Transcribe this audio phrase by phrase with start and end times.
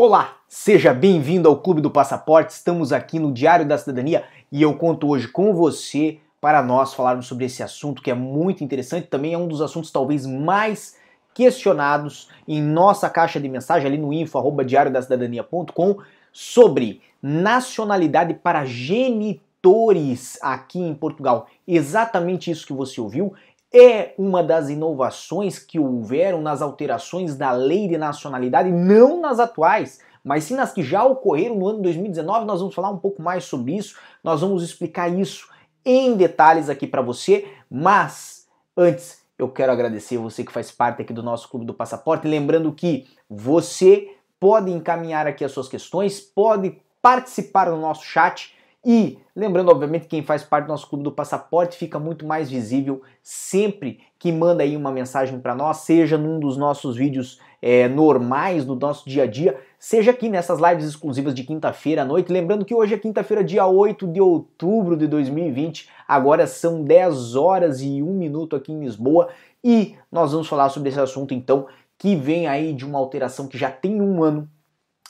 [0.00, 2.52] Olá, seja bem-vindo ao Clube do Passaporte.
[2.52, 7.26] Estamos aqui no Diário da Cidadania e eu conto hoje com você para nós falarmos
[7.26, 10.96] sobre esse assunto que é muito interessante, também é um dos assuntos talvez mais
[11.34, 15.96] questionados em nossa caixa de mensagem ali no info@diariodacidadania.com
[16.32, 21.48] sobre nacionalidade para genitores aqui em Portugal.
[21.66, 23.34] Exatamente isso que você ouviu
[23.72, 30.00] é uma das inovações que houveram nas alterações da lei de nacionalidade, não nas atuais,
[30.24, 32.46] mas sim nas que já ocorreram no ano 2019.
[32.46, 35.48] Nós vamos falar um pouco mais sobre isso, nós vamos explicar isso
[35.84, 41.12] em detalhes aqui para você, mas antes eu quero agradecer você que faz parte aqui
[41.12, 46.76] do nosso Clube do Passaporte, lembrando que você pode encaminhar aqui as suas questões, pode
[47.00, 48.54] participar do nosso chat
[48.90, 53.02] e lembrando, obviamente, quem faz parte do nosso clube do passaporte fica muito mais visível
[53.22, 58.64] sempre que manda aí uma mensagem para nós, seja num dos nossos vídeos é, normais
[58.64, 62.32] do nosso dia a dia, seja aqui nessas lives exclusivas de quinta-feira à noite.
[62.32, 67.82] Lembrando que hoje é quinta-feira, dia 8 de outubro de 2020, agora são 10 horas
[67.82, 69.28] e 1 minuto aqui em Lisboa
[69.62, 71.66] e nós vamos falar sobre esse assunto então
[71.98, 74.48] que vem aí de uma alteração que já tem um ano,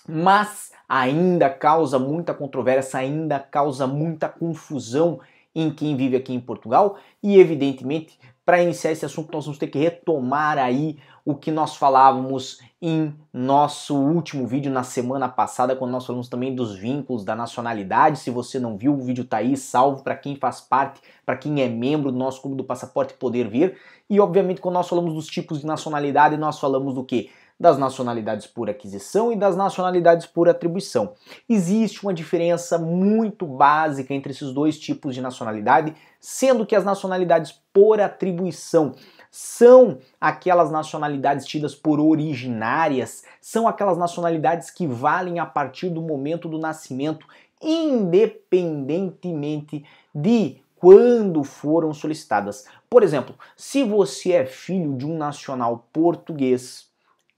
[0.08, 5.20] mas ainda causa muita controvérsia, ainda causa muita confusão
[5.54, 9.66] em quem vive aqui em Portugal e evidentemente para iniciar esse assunto nós vamos ter
[9.66, 15.90] que retomar aí o que nós falávamos em nosso último vídeo na semana passada, quando
[15.90, 18.18] nós falamos também dos vínculos da nacionalidade.
[18.18, 21.60] Se você não viu, o vídeo tá aí, salvo para quem faz parte, para quem
[21.60, 23.78] é membro do nosso clube do passaporte poder ver.
[24.08, 27.28] E obviamente quando nós falamos dos tipos de nacionalidade, nós falamos do que?
[27.58, 31.14] Das nacionalidades por aquisição e das nacionalidades por atribuição.
[31.48, 37.60] Existe uma diferença muito básica entre esses dois tipos de nacionalidade, sendo que as nacionalidades
[37.72, 38.94] por atribuição
[39.30, 46.48] são aquelas nacionalidades tidas por originárias, são aquelas nacionalidades que valem a partir do momento
[46.48, 47.26] do nascimento,
[47.60, 52.64] independentemente de quando foram solicitadas.
[52.88, 56.87] Por exemplo, se você é filho de um nacional português,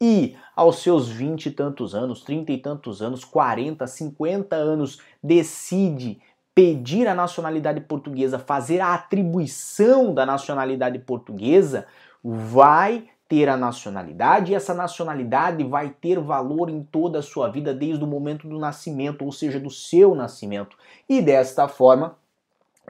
[0.00, 6.21] e aos seus vinte e tantos anos, trinta e tantos anos, 40, 50 anos, decide
[6.55, 11.87] pedir a nacionalidade portuguesa, fazer a atribuição da nacionalidade portuguesa,
[12.22, 17.72] vai ter a nacionalidade e essa nacionalidade vai ter valor em toda a sua vida
[17.72, 20.77] desde o momento do nascimento, ou seja, do seu nascimento.
[21.09, 22.16] E desta forma,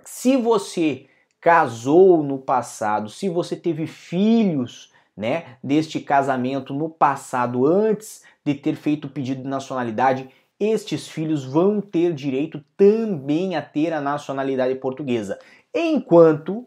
[0.03, 1.07] se você
[1.41, 8.75] casou no passado, se você teve filhos né, deste casamento no passado, antes de ter
[8.75, 10.29] feito o pedido de nacionalidade,
[10.59, 15.39] estes filhos vão ter direito também a ter a nacionalidade portuguesa.
[15.75, 16.67] Enquanto,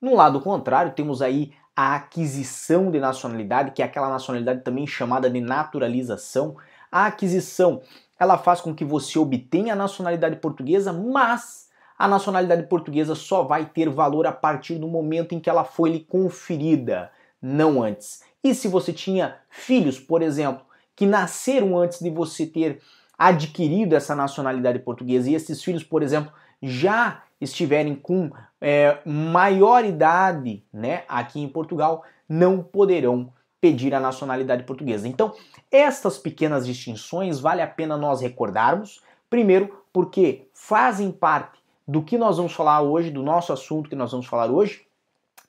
[0.00, 5.30] no lado contrário, temos aí a aquisição de nacionalidade, que é aquela nacionalidade também chamada
[5.30, 6.56] de naturalização.
[6.90, 7.80] A aquisição,
[8.18, 13.64] ela faz com que você obtenha a nacionalidade portuguesa, mas a nacionalidade portuguesa só vai
[13.64, 17.10] ter valor a partir do momento em que ela foi lhe conferida
[17.42, 18.22] não antes.
[18.42, 20.64] E se você tinha filhos, por exemplo,
[20.94, 22.80] que nasceram antes de você ter
[23.18, 26.32] adquirido essa nacionalidade portuguesa e esses filhos, por exemplo,
[26.62, 28.30] já estiverem com
[28.60, 35.06] é, maior idade, né, aqui em Portugal, não poderão pedir a nacionalidade portuguesa.
[35.06, 35.34] Então,
[35.70, 42.36] estas pequenas distinções vale a pena nós recordarmos, primeiro porque fazem parte do que nós
[42.36, 44.86] vamos falar hoje, do nosso assunto que nós vamos falar hoje,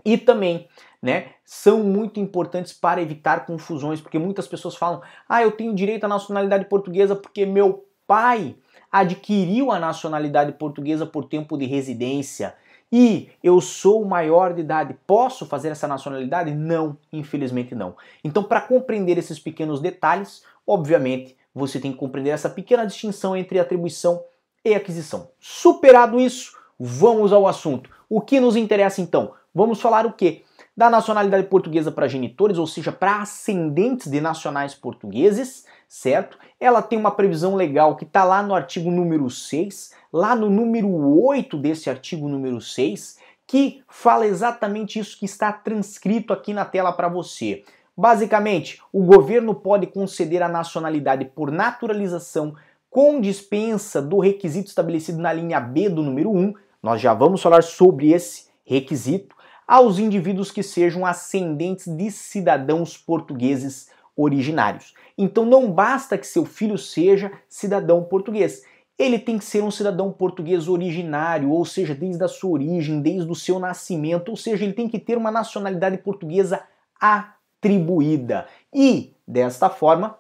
[0.06, 0.68] e também
[1.02, 6.06] né, são muito importantes para evitar confusões, porque muitas pessoas falam: "Ah, eu tenho direito
[6.06, 8.56] à nacionalidade portuguesa porque meu pai
[8.92, 12.56] adquiriu a nacionalidade portuguesa por tempo de residência
[12.92, 17.96] e eu sou maior de idade, posso fazer essa nacionalidade?" Não, infelizmente não.
[18.24, 23.60] Então, para compreender esses pequenos detalhes, obviamente, você tem que compreender essa pequena distinção entre
[23.60, 24.24] atribuição
[24.66, 25.30] e aquisição.
[25.40, 27.90] Superado isso, vamos ao assunto.
[28.10, 29.34] O que nos interessa então?
[29.54, 30.44] Vamos falar o quê?
[30.76, 36.38] da nacionalidade portuguesa para genitores, ou seja, para ascendentes de nacionais portugueses, certo?
[36.60, 40.90] Ela tem uma previsão legal que está lá no artigo número 6, lá no número
[41.24, 46.92] 8 desse artigo número 6, que fala exatamente isso que está transcrito aqui na tela
[46.92, 47.64] para você.
[47.96, 52.56] Basicamente, o governo pode conceder a nacionalidade por naturalização
[52.90, 56.54] com dispensa do requisito estabelecido na linha B do número 1.
[56.82, 59.36] Nós já vamos falar sobre esse requisito
[59.74, 64.94] aos indivíduos que sejam ascendentes de cidadãos portugueses originários.
[65.18, 68.64] Então não basta que seu filho seja cidadão português.
[69.00, 73.32] Ele tem que ser um cidadão português originário, ou seja, desde a sua origem, desde
[73.32, 76.62] o seu nascimento, ou seja, ele tem que ter uma nacionalidade portuguesa
[77.02, 78.46] atribuída.
[78.72, 80.20] E, desta forma,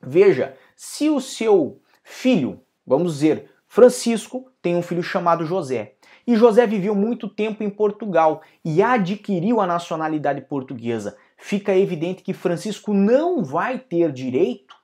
[0.00, 5.92] veja, se o seu filho, vamos dizer, Francisco, tem um filho chamado José,
[6.28, 12.34] e José viveu muito tempo em Portugal e adquiriu a nacionalidade portuguesa, fica evidente que
[12.34, 14.76] Francisco não vai ter direito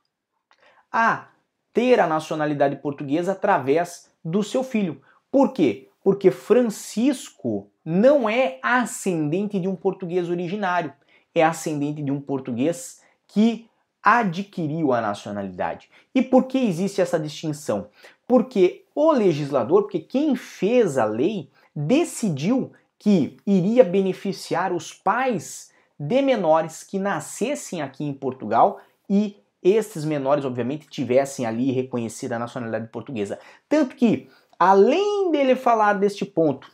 [0.91, 1.29] a
[1.71, 5.03] ter a nacionalidade portuguesa através do seu filho.
[5.31, 5.91] Por quê?
[6.03, 10.95] Porque Francisco não é ascendente de um português originário,
[11.35, 13.69] é ascendente de um português que
[14.05, 15.89] adquiriu a nacionalidade.
[16.15, 17.89] E por que existe essa distinção?
[18.29, 26.21] Porque o legislador, porque quem fez a lei, decidiu que iria beneficiar os pais de
[26.21, 32.89] menores que nascessem aqui em Portugal e esses menores, obviamente, tivessem ali reconhecida a nacionalidade
[32.89, 33.39] portuguesa.
[33.67, 34.29] Tanto que,
[34.59, 36.71] além dele falar deste ponto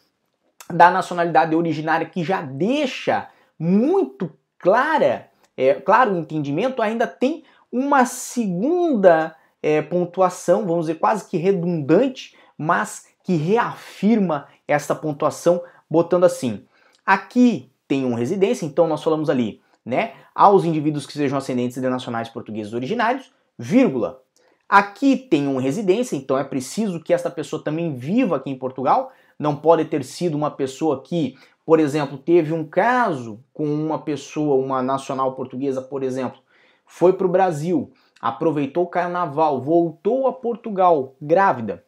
[0.68, 3.28] da nacionalidade originária, que já deixa
[3.58, 5.29] muito clara,
[5.60, 12.34] é, claro o entendimento, ainda tem uma segunda é, pontuação, vamos dizer, quase que redundante,
[12.56, 16.64] mas que reafirma essa pontuação, botando assim:
[17.04, 21.88] aqui tem um residência, então nós falamos ali, né, aos indivíduos que sejam ascendentes de
[21.90, 24.22] nacionais portugueses originários, vírgula.
[24.66, 29.12] Aqui tem um residência, então é preciso que esta pessoa também viva aqui em Portugal,
[29.40, 34.62] não pode ter sido uma pessoa que, por exemplo, teve um caso com uma pessoa,
[34.62, 36.38] uma nacional portuguesa, por exemplo,
[36.84, 37.90] foi para o Brasil,
[38.20, 41.82] aproveitou o carnaval, voltou a Portugal grávida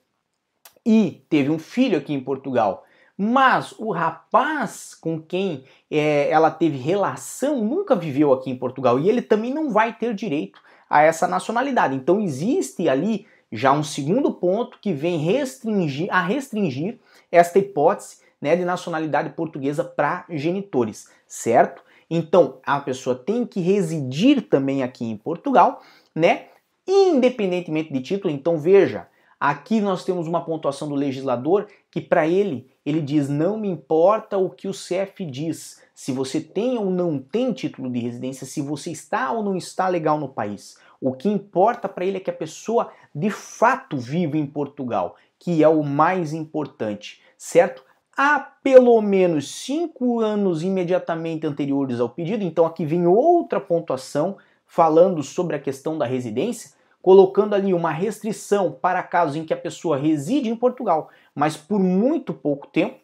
[0.84, 2.84] e teve um filho aqui em Portugal
[3.16, 9.08] mas o rapaz com quem é, ela teve relação nunca viveu aqui em Portugal e
[9.08, 11.94] ele também não vai ter direito a essa nacionalidade.
[11.94, 16.98] Então existe ali já um segundo ponto que vem restringir, a restringir
[17.30, 21.82] esta hipótese né, de nacionalidade portuguesa para genitores, certo?
[22.10, 25.82] Então a pessoa tem que residir também aqui em Portugal,
[26.14, 26.46] né?
[26.86, 28.34] Independentemente de título.
[28.34, 29.06] Então veja,
[29.42, 34.38] Aqui nós temos uma pontuação do legislador que para ele, ele diz: "Não me importa
[34.38, 38.62] o que o CF diz, se você tem ou não tem título de residência, se
[38.62, 40.78] você está ou não está legal no país.
[41.02, 45.62] O que importa para ele é que a pessoa de fato vive em Portugal, que
[45.62, 47.84] é o mais importante, certo?
[48.16, 55.22] Há pelo menos cinco anos imediatamente anteriores ao pedido, então aqui vem outra pontuação falando
[55.22, 59.96] sobre a questão da residência colocando ali uma restrição para casos em que a pessoa
[59.96, 63.00] reside em Portugal, mas por muito pouco tempo,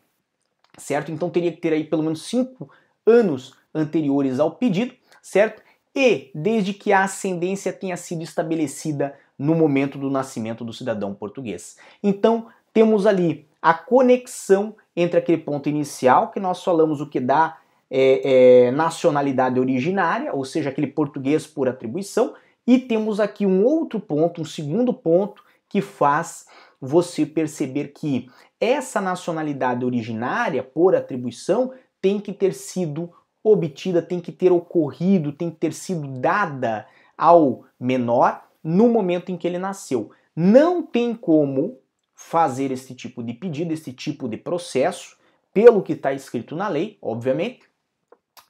[0.78, 1.10] certo?
[1.10, 2.70] Então teria que ter aí pelo menos cinco
[3.04, 5.62] anos anteriores ao pedido, certo?
[6.00, 11.76] E desde que a ascendência tenha sido estabelecida no momento do nascimento do cidadão português.
[12.00, 17.58] Então temos ali a conexão entre aquele ponto inicial que nós falamos o que dá
[17.90, 22.32] é, é, nacionalidade originária, ou seja, aquele português por atribuição,
[22.64, 26.46] e temos aqui um outro ponto, um segundo ponto, que faz
[26.80, 28.30] você perceber que
[28.60, 33.10] essa nacionalidade originária, por atribuição, tem que ter sido
[33.50, 36.86] obtida, tem que ter ocorrido, tem que ter sido dada
[37.16, 40.10] ao menor no momento em que ele nasceu.
[40.34, 41.78] Não tem como
[42.14, 45.16] fazer esse tipo de pedido, esse tipo de processo,
[45.52, 47.62] pelo que está escrito na lei, obviamente,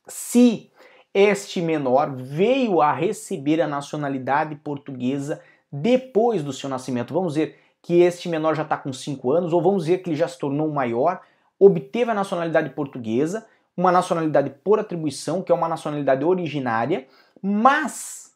[0.06, 0.70] se
[1.12, 5.40] este menor veio a receber a nacionalidade portuguesa
[5.70, 7.14] depois do seu nascimento.
[7.14, 10.16] Vamos dizer que este menor já está com 5 anos, ou vamos dizer que ele
[10.16, 11.20] já se tornou maior,
[11.58, 13.46] obteve a nacionalidade portuguesa,
[13.78, 17.06] uma nacionalidade por atribuição, que é uma nacionalidade originária,
[17.40, 18.34] mas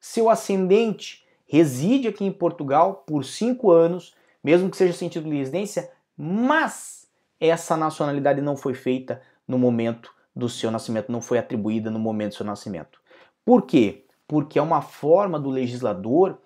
[0.00, 5.92] seu ascendente reside aqui em Portugal por 5 anos, mesmo que seja título de residência,
[6.16, 7.06] mas
[7.38, 12.30] essa nacionalidade não foi feita no momento do seu nascimento, não foi atribuída no momento
[12.30, 13.00] do seu nascimento.
[13.44, 14.06] Por quê?
[14.26, 16.38] Porque é uma forma do legislador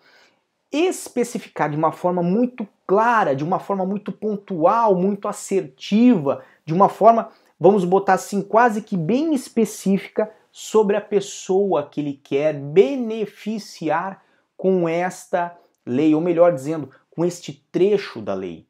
[0.73, 6.89] especificar de uma forma muito clara, de uma forma muito pontual, muito assertiva, de uma
[6.89, 7.29] forma,
[7.63, 14.21] vamos botar assim, quase que bem específica sobre a pessoa que ele quer beneficiar
[14.57, 18.67] com esta lei, ou melhor dizendo, com este trecho da lei.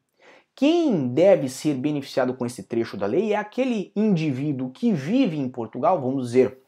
[0.53, 5.49] Quem deve ser beneficiado com esse trecho da lei é aquele indivíduo que vive em
[5.49, 6.59] Portugal, vamos dizer,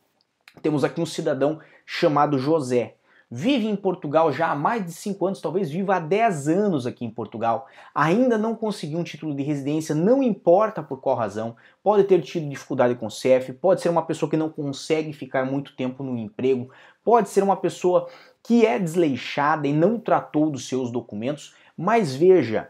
[0.64, 2.96] temos aqui um cidadão chamado José.
[3.30, 7.04] Vive em Portugal já há mais de 5 anos, talvez viva há 10 anos aqui
[7.04, 7.66] em Portugal.
[7.94, 11.56] Ainda não conseguiu um título de residência, não importa por qual razão.
[11.84, 15.44] Pode ter tido dificuldade com o CEF, pode ser uma pessoa que não consegue ficar
[15.44, 16.70] muito tempo no emprego,
[17.04, 18.08] pode ser uma pessoa
[18.44, 21.56] que é desleixada e não tratou dos seus documentos.
[21.76, 22.70] Mas veja,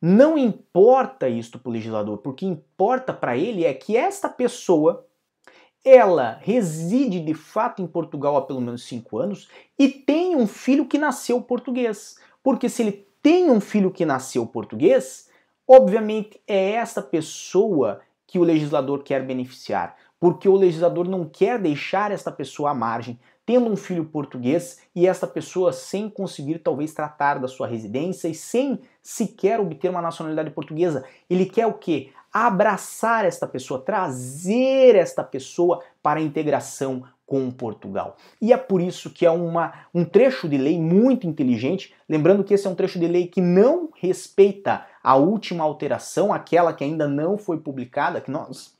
[0.00, 5.06] não importa isto para o legislador, porque importa para ele é que esta pessoa
[5.84, 9.48] ela reside de fato em Portugal há pelo menos cinco anos
[9.78, 12.18] e tem um filho que nasceu português.
[12.42, 15.28] Porque se ele tem um filho que nasceu português,
[15.66, 19.96] obviamente é essa pessoa que o legislador quer beneficiar.
[20.18, 25.06] Porque o legislador não quer deixar esta pessoa à margem, tendo um filho português e
[25.06, 30.50] esta pessoa sem conseguir talvez tratar da sua residência e sem sequer obter uma nacionalidade
[30.50, 31.04] portuguesa.
[31.28, 32.10] Ele quer o quê?
[32.32, 38.16] Abraçar esta pessoa, trazer esta pessoa para a integração com Portugal.
[38.40, 42.52] E é por isso que é uma, um trecho de lei muito inteligente, lembrando que
[42.52, 47.08] esse é um trecho de lei que não respeita a última alteração, aquela que ainda
[47.08, 48.76] não foi publicada, que nós.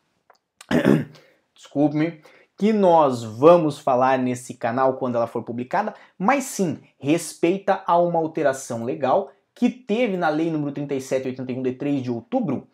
[1.55, 2.21] Desculpe-me
[2.57, 8.19] que nós vamos falar nesse canal quando ela for publicada, mas sim respeita a uma
[8.19, 12.69] alteração legal que teve na Lei número 3781 de 3 de outubro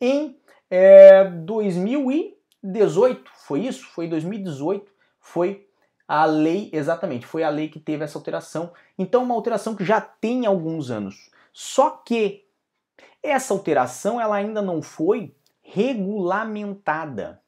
[0.00, 0.36] em
[0.70, 3.30] é, 2018.
[3.46, 3.86] Foi isso?
[3.86, 4.90] Foi 2018.
[5.20, 5.66] Foi
[6.08, 8.72] a lei, exatamente, foi a lei que teve essa alteração.
[8.96, 11.30] Então, uma alteração que já tem alguns anos.
[11.52, 12.44] Só que
[13.22, 17.40] essa alteração ela ainda não foi regulamentada.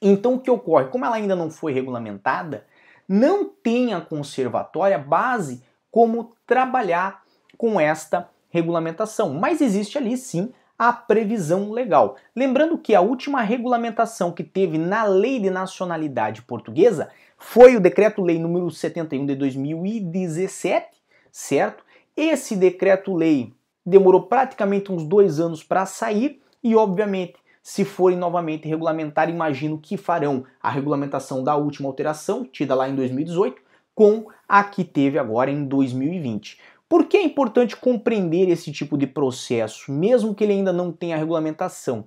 [0.00, 0.88] Então o que ocorre?
[0.88, 2.66] Como ela ainda não foi regulamentada,
[3.08, 7.24] não tem a conservatória base como trabalhar
[7.56, 10.52] com esta regulamentação, mas existe ali sim
[10.88, 12.16] a previsão legal.
[12.36, 18.38] Lembrando que a última regulamentação que teve na Lei de Nacionalidade Portuguesa foi o Decreto-Lei
[18.38, 20.86] número 71 de 2017,
[21.32, 21.82] certo?
[22.14, 29.30] Esse decreto-lei demorou praticamente uns dois anos para sair e, obviamente, se forem novamente regulamentar,
[29.30, 33.56] imagino que farão a regulamentação da última alteração, tida lá em 2018,
[33.94, 36.58] com a que teve agora em 2020.
[36.94, 41.16] Por que é importante compreender esse tipo de processo, mesmo que ele ainda não tenha
[41.16, 42.04] regulamentação?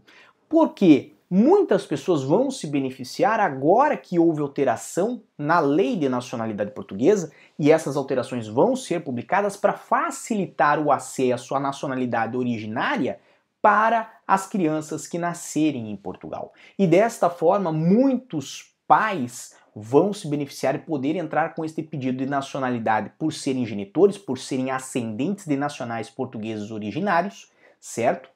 [0.48, 7.34] Porque muitas pessoas vão se beneficiar agora que houve alteração na lei de nacionalidade portuguesa
[7.60, 13.20] e essas alterações vão ser publicadas para facilitar o acesso à nacionalidade originária
[13.62, 16.54] para as crianças que nascerem em Portugal.
[16.80, 22.26] E desta forma, muitos pais vão se beneficiar e poder entrar com este pedido de
[22.26, 28.30] nacionalidade por serem genitores, por serem ascendentes de nacionais portugueses originários, certo?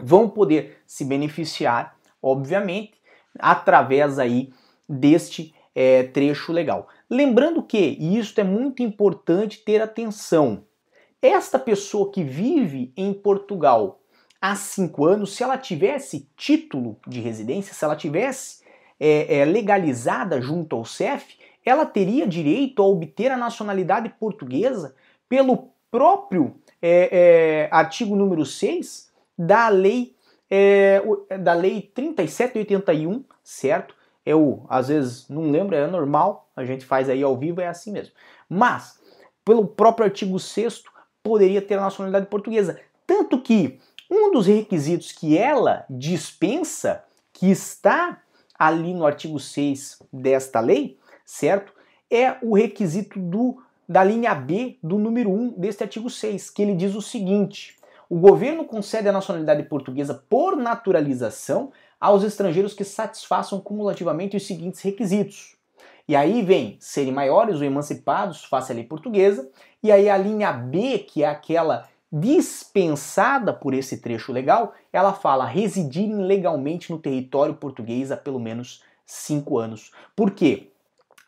[0.00, 2.94] Vão poder se beneficiar, obviamente,
[3.38, 4.52] através aí
[4.88, 6.88] deste é, trecho legal.
[7.08, 10.64] Lembrando que, e isso é muito importante ter atenção,
[11.20, 14.00] esta pessoa que vive em Portugal
[14.40, 18.62] há cinco anos, se ela tivesse título de residência, se ela tivesse
[18.98, 24.94] é, é, legalizada junto ao CEF, ela teria direito a obter a nacionalidade portuguesa
[25.28, 30.14] pelo próprio é, é artigo número 6 da lei,
[30.50, 31.02] é,
[31.38, 33.94] da lei 3781, certo?
[34.24, 37.92] Eu, às vezes, não lembro, é normal, a gente faz aí ao vivo, é assim
[37.92, 38.12] mesmo.
[38.48, 39.00] Mas,
[39.44, 40.84] pelo próprio artigo 6
[41.22, 42.80] poderia ter a nacionalidade portuguesa.
[43.06, 43.78] Tanto que
[44.10, 48.20] um dos requisitos que ela dispensa, que está
[48.58, 51.72] ali no artigo 6 desta lei, certo?
[52.10, 56.74] É o requisito do, da linha B do número 1 deste artigo 6, que ele
[56.74, 57.76] diz o seguinte:
[58.10, 64.80] o governo concede a nacionalidade portuguesa por naturalização aos estrangeiros que satisfaçam cumulativamente os seguintes
[64.80, 65.56] requisitos.
[66.08, 69.50] E aí vem serem maiores ou emancipados face à lei portuguesa,
[69.82, 75.44] e aí a linha B, que é aquela dispensada por esse trecho legal, ela fala
[75.46, 79.92] residirem legalmente no território português há pelo menos cinco anos.
[80.16, 80.70] Por quê?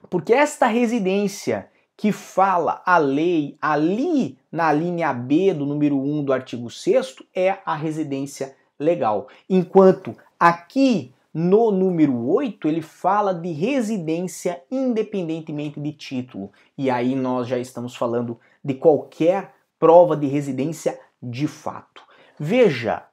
[0.09, 6.33] Porque esta residência que fala a lei ali na linha B do número 1 do
[6.33, 9.29] artigo 6 é a residência legal.
[9.49, 16.51] Enquanto aqui no número 8 ele fala de residência independentemente de título.
[16.77, 22.03] E aí nós já estamos falando de qualquer prova de residência de fato.
[22.39, 23.05] Veja,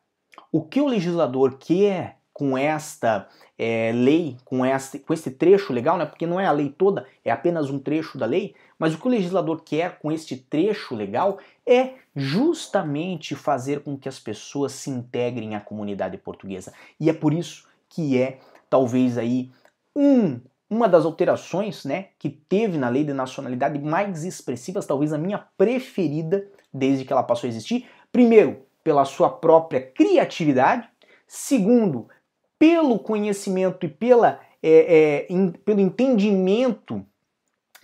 [0.51, 4.59] o que o legislador quer com esta é, lei, com,
[5.05, 6.05] com este trecho legal, né?
[6.05, 9.07] porque não é a lei toda, é apenas um trecho da lei, mas o que
[9.07, 14.91] o legislador quer com este trecho legal é justamente fazer com que as pessoas se
[14.91, 16.71] integrem à comunidade portuguesa.
[17.00, 19.50] E é por isso que é talvez aí
[19.95, 25.17] um uma das alterações né, que teve na lei de nacionalidade mais expressivas, talvez a
[25.17, 27.88] minha preferida desde que ela passou a existir.
[28.12, 30.88] Primeiro, pela sua própria criatividade.
[31.27, 32.07] Segundo,
[32.57, 37.05] pelo conhecimento e pela, é, é, in, pelo entendimento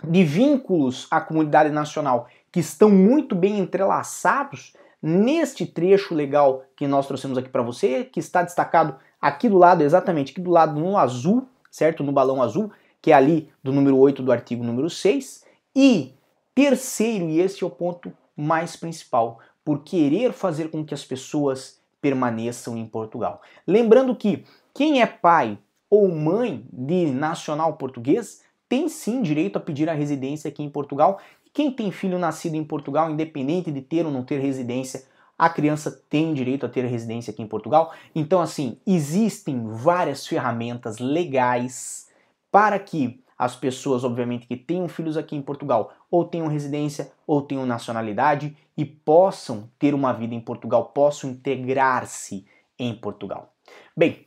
[0.01, 4.71] de vínculos à comunidade nacional que estão muito bem entrelaçados
[5.01, 9.83] neste trecho legal que nós trouxemos aqui para você, que está destacado aqui do lado,
[9.83, 12.03] exatamente aqui do lado no azul, certo?
[12.03, 15.43] No balão azul, que é ali do número 8 do artigo número 6.
[15.75, 16.13] E
[16.53, 21.81] terceiro, e esse é o ponto mais principal, por querer fazer com que as pessoas
[21.99, 23.41] permaneçam em Portugal.
[23.65, 25.57] Lembrando que quem é pai
[25.89, 31.19] ou mãe de nacional português tem sim direito a pedir a residência aqui em Portugal.
[31.51, 35.05] Quem tem filho nascido em Portugal, independente de ter ou não ter residência,
[35.37, 37.93] a criança tem direito a ter residência aqui em Portugal.
[38.13, 42.07] Então, assim, existem várias ferramentas legais
[42.51, 47.41] para que as pessoas, obviamente, que tenham filhos aqui em Portugal, ou tenham residência, ou
[47.41, 52.45] tenham nacionalidade e possam ter uma vida em Portugal, possam integrar-se
[52.77, 53.51] em Portugal.
[53.97, 54.25] Bem,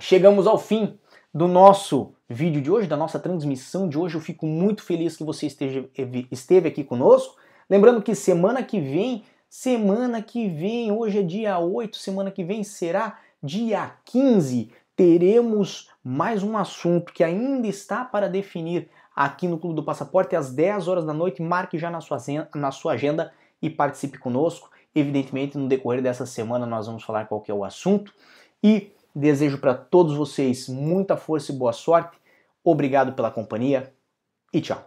[0.00, 0.98] chegamos ao fim
[1.32, 4.16] do nosso vídeo de hoje, da nossa transmissão de hoje.
[4.16, 5.88] Eu fico muito feliz que você esteja,
[6.30, 7.36] esteve aqui conosco.
[7.68, 12.62] Lembrando que semana que vem, semana que vem, hoje é dia 8, semana que vem
[12.62, 19.74] será dia 15, teremos mais um assunto que ainda está para definir aqui no Clube
[19.74, 21.42] do Passaporte às 10 horas da noite.
[21.42, 22.18] Marque já na sua,
[22.54, 24.70] na sua agenda e participe conosco.
[24.94, 28.14] Evidentemente, no decorrer dessa semana nós vamos falar qual é o assunto
[28.62, 32.16] e desejo para todos vocês muita força e boa sorte.
[32.62, 33.92] Obrigado pela companhia
[34.52, 34.86] e tchau.